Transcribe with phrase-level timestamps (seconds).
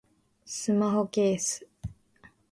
[0.45, 1.63] スマホケース